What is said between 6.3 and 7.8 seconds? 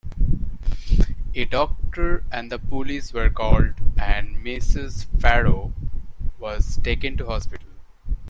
was taken to hospital.